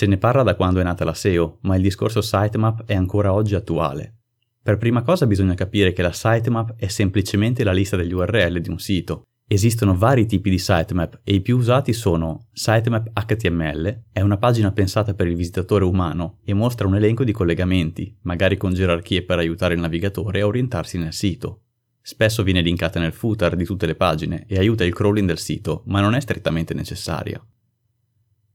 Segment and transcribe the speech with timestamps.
[0.00, 3.34] Se ne parla da quando è nata la SEO, ma il discorso sitemap è ancora
[3.34, 4.20] oggi attuale.
[4.62, 8.70] Per prima cosa bisogna capire che la sitemap è semplicemente la lista degli URL di
[8.70, 9.24] un sito.
[9.46, 14.72] Esistono vari tipi di sitemap e i più usati sono sitemap HTML, è una pagina
[14.72, 19.36] pensata per il visitatore umano e mostra un elenco di collegamenti, magari con gerarchie per
[19.36, 21.64] aiutare il navigatore a orientarsi nel sito.
[22.00, 25.82] Spesso viene linkata nel footer di tutte le pagine e aiuta il crawling del sito,
[25.88, 27.38] ma non è strettamente necessaria.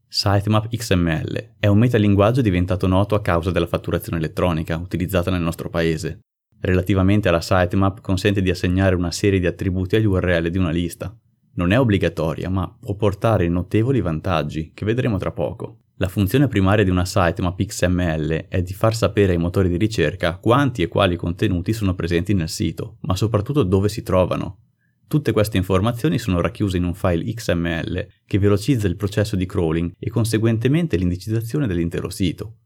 [0.07, 5.69] Sitemap XML è un metalinguaggio diventato noto a causa della fatturazione elettronica utilizzata nel nostro
[5.69, 6.19] paese.
[6.61, 11.15] Relativamente alla sitemap consente di assegnare una serie di attributi agli URL di una lista.
[11.55, 15.79] Non è obbligatoria, ma può portare notevoli vantaggi, che vedremo tra poco.
[15.97, 20.37] La funzione primaria di una sitemap XML è di far sapere ai motori di ricerca
[20.37, 24.64] quanti e quali contenuti sono presenti nel sito, ma soprattutto dove si trovano,
[25.07, 29.93] Tutte queste informazioni sono racchiuse in un file XML che velocizza il processo di crawling
[29.99, 32.57] e conseguentemente l'indicizzazione dell'intero sito.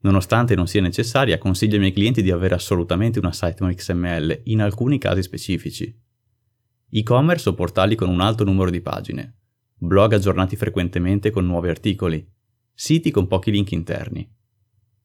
[0.00, 4.60] Nonostante non sia necessaria, consiglio ai miei clienti di avere assolutamente una sitemap XML in
[4.60, 5.96] alcuni casi specifici.
[6.90, 9.36] E-commerce o portali con un alto numero di pagine,
[9.76, 12.26] blog aggiornati frequentemente con nuovi articoli,
[12.72, 14.28] siti con pochi link interni.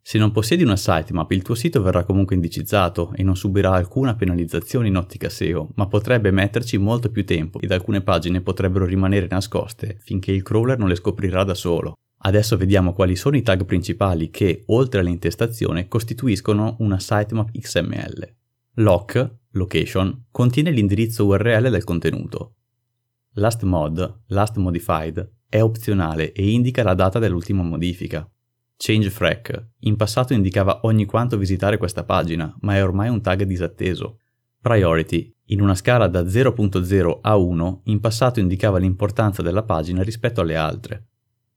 [0.06, 4.16] Se non possiedi una sitemap, il tuo sito verrà comunque indicizzato e non subirà alcuna
[4.16, 9.28] penalizzazione in ottica SEO, ma potrebbe metterci molto più tempo ed alcune pagine potrebbero rimanere
[9.30, 11.94] nascoste finché il crawler non le scoprirà da solo.
[12.26, 18.36] Adesso vediamo quali sono i tag principali che, oltre all'intestazione, costituiscono una sitemap XML.
[18.76, 22.56] Lock, location, contiene l'indirizzo URL del contenuto.
[23.36, 28.30] Last mod, last modified, è opzionale e indica la data dell'ultima modifica.
[28.78, 34.20] ChangeFrac in passato indicava ogni quanto visitare questa pagina, ma è ormai un tag disatteso.
[34.62, 40.42] Priority in una scala da 0.0 a 1 in passato indicava l'importanza della pagina rispetto
[40.42, 41.08] alle altre.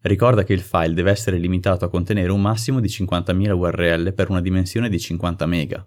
[0.00, 4.30] Ricorda che il file deve essere limitato a contenere un massimo di 50.000 URL per
[4.30, 5.86] una dimensione di 50 MB.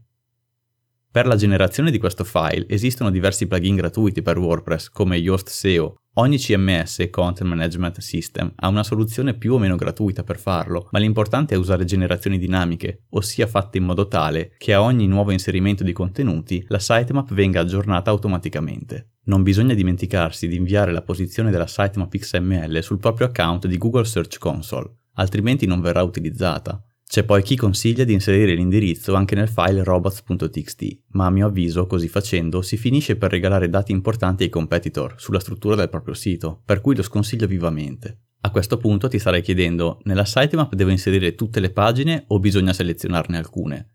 [1.15, 5.95] Per la generazione di questo file esistono diversi plugin gratuiti per WordPress come Yoast SEO
[6.15, 10.99] Ogni CMS, Content Management System, ha una soluzione più o meno gratuita per farlo, ma
[10.99, 15.85] l'importante è usare generazioni dinamiche, ossia fatte in modo tale che a ogni nuovo inserimento
[15.85, 19.11] di contenuti la sitemap venga aggiornata automaticamente.
[19.27, 24.05] Non bisogna dimenticarsi di inviare la posizione della sitemap XML sul proprio account di Google
[24.05, 26.85] Search Console, altrimenti non verrà utilizzata.
[27.15, 31.87] C'è poi chi consiglia di inserire l'indirizzo anche nel file robots.txt, ma a mio avviso,
[31.87, 36.61] così facendo, si finisce per regalare dati importanti ai competitor sulla struttura del proprio sito,
[36.65, 38.23] per cui lo sconsiglio vivamente.
[38.41, 42.73] A questo punto ti starei chiedendo, nella sitemap devo inserire tutte le pagine o bisogna
[42.73, 43.91] selezionarne alcune?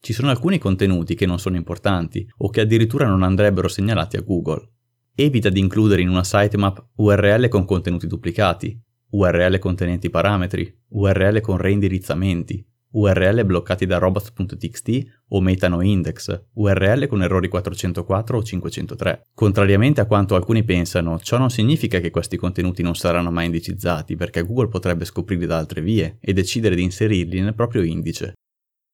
[0.00, 4.22] Ci sono alcuni contenuti che non sono importanti o che addirittura non andrebbero segnalati a
[4.22, 4.68] Google.
[5.14, 8.76] Evita di includere in una sitemap URL con contenuti duplicati,
[9.10, 14.88] URL contenenti parametri, URL con reindirizzamenti, URL bloccati da robots.txt
[15.28, 19.28] o metano index, URL con errori 404 o 503.
[19.34, 24.16] Contrariamente a quanto alcuni pensano, ciò non significa che questi contenuti non saranno mai indicizzati,
[24.16, 28.34] perché Google potrebbe scoprirli da altre vie e decidere di inserirli nel proprio indice.